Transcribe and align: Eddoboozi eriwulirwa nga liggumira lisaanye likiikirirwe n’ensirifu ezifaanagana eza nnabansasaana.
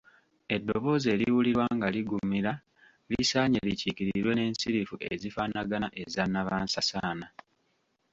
Eddoboozi 0.55 1.07
eriwulirwa 1.13 1.65
nga 1.75 1.87
liggumira 1.95 2.53
lisaanye 3.11 3.59
likiikirirwe 3.69 4.31
n’ensirifu 4.35 4.95
ezifaanagana 5.13 5.87
eza 6.01 6.23
nnabansasaana. 6.25 7.27